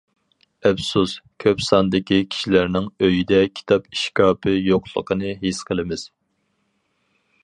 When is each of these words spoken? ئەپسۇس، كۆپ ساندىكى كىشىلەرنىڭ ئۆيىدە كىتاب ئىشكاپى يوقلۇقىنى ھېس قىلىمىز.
ئەپسۇس، 0.67 1.11
كۆپ 1.43 1.59
ساندىكى 1.65 2.17
كىشىلەرنىڭ 2.35 2.87
ئۆيىدە 3.07 3.41
كىتاب 3.59 3.85
ئىشكاپى 3.97 4.55
يوقلۇقىنى 4.71 5.35
ھېس 5.45 5.61
قىلىمىز. 5.69 6.07